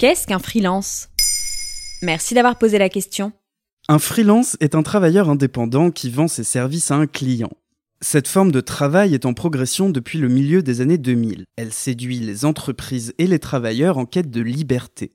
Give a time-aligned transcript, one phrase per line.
[0.00, 1.10] Qu'est-ce qu'un freelance?
[2.00, 3.32] Merci d'avoir posé la question.
[3.86, 7.50] Un freelance est un travailleur indépendant qui vend ses services à un client.
[8.00, 11.44] Cette forme de travail est en progression depuis le milieu des années 2000.
[11.56, 15.12] Elle séduit les entreprises et les travailleurs en quête de liberté.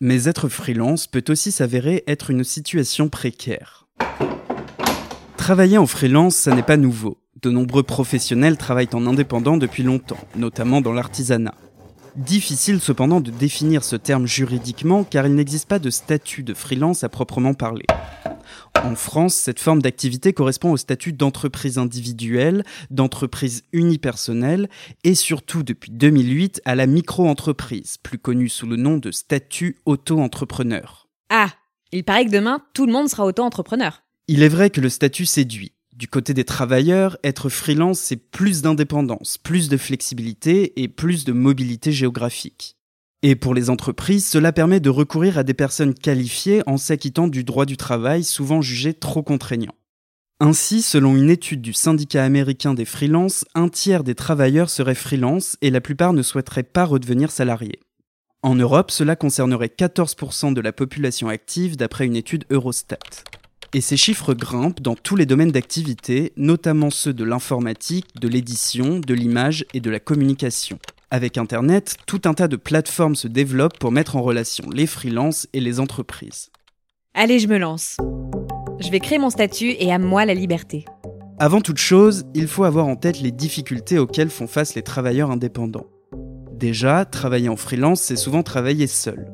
[0.00, 3.86] Mais être freelance peut aussi s'avérer être une situation précaire.
[5.36, 7.18] Travailler en freelance, ça n'est pas nouveau.
[7.40, 11.54] De nombreux professionnels travaillent en indépendant depuis longtemps, notamment dans l'artisanat.
[12.16, 17.02] Difficile cependant de définir ce terme juridiquement car il n'existe pas de statut de freelance
[17.02, 17.86] à proprement parler.
[18.84, 24.68] En France, cette forme d'activité correspond au statut d'entreprise individuelle, d'entreprise unipersonnelle
[25.02, 31.08] et surtout depuis 2008 à la micro-entreprise, plus connue sous le nom de statut auto-entrepreneur.
[31.30, 31.48] Ah,
[31.90, 34.02] il paraît que demain, tout le monde sera auto-entrepreneur.
[34.28, 35.73] Il est vrai que le statut séduit.
[35.96, 41.32] Du côté des travailleurs, être freelance, c'est plus d'indépendance, plus de flexibilité et plus de
[41.32, 42.76] mobilité géographique.
[43.22, 47.44] Et pour les entreprises, cela permet de recourir à des personnes qualifiées en s'acquittant du
[47.44, 49.74] droit du travail, souvent jugé trop contraignant.
[50.40, 55.56] Ainsi, selon une étude du syndicat américain des freelances, un tiers des travailleurs seraient freelance
[55.62, 57.78] et la plupart ne souhaiteraient pas redevenir salariés.
[58.42, 62.98] En Europe, cela concernerait 14% de la population active d'après une étude Eurostat.
[63.76, 69.00] Et ces chiffres grimpent dans tous les domaines d'activité, notamment ceux de l'informatique, de l'édition,
[69.00, 70.78] de l'image et de la communication.
[71.10, 75.48] Avec Internet, tout un tas de plateformes se développent pour mettre en relation les freelances
[75.52, 76.50] et les entreprises.
[77.14, 77.96] Allez, je me lance.
[78.78, 80.84] Je vais créer mon statut et à moi la liberté.
[81.40, 85.32] Avant toute chose, il faut avoir en tête les difficultés auxquelles font face les travailleurs
[85.32, 85.88] indépendants.
[86.52, 89.32] Déjà, travailler en freelance, c'est souvent travailler seul.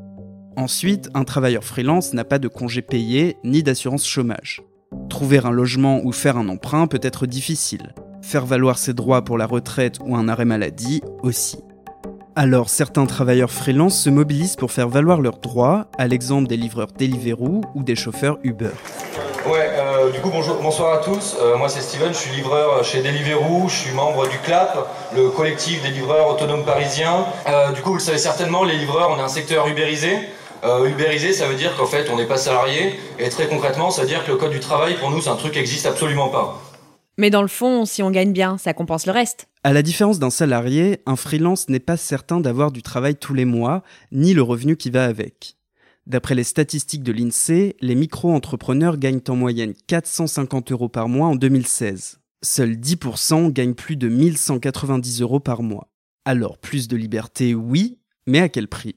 [0.61, 4.61] Ensuite, un travailleur freelance n'a pas de congé payé ni d'assurance chômage.
[5.09, 7.95] Trouver un logement ou faire un emprunt peut être difficile.
[8.21, 11.65] Faire valoir ses droits pour la retraite ou un arrêt maladie aussi.
[12.37, 16.93] Alors certains travailleurs freelance se mobilisent pour faire valoir leurs droits, à l'exemple des livreurs
[16.93, 18.69] Deliveroo ou des chauffeurs Uber.
[19.47, 21.39] Ouais, euh, du coup bonsoir à tous.
[21.41, 24.77] Euh, moi c'est Steven, je suis livreur chez Deliveroo, je suis membre du CLAP,
[25.17, 27.25] le collectif des livreurs autonomes parisiens.
[27.49, 30.19] Euh, du coup vous le savez certainement, les livreurs, on est un secteur ubérisé.
[30.65, 32.95] Euh, Uberisé, ça veut dire qu'en fait, on n'est pas salarié.
[33.19, 35.37] Et très concrètement, ça veut dire que le code du travail, pour nous, c'est un
[35.37, 36.61] truc qui n'existe absolument pas.
[37.19, 39.49] Mais dans le fond, si on gagne bien, ça compense le reste.
[39.63, 43.45] À la différence d'un salarié, un freelance n'est pas certain d'avoir du travail tous les
[43.45, 45.57] mois, ni le revenu qui va avec.
[46.07, 51.37] D'après les statistiques de l'INSEE, les micro-entrepreneurs gagnent en moyenne 450 euros par mois en
[51.37, 52.21] 2016.
[52.43, 55.89] Seuls 10% gagnent plus de 1190 euros par mois.
[56.25, 58.97] Alors plus de liberté, oui, mais à quel prix?